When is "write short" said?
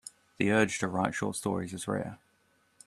0.87-1.35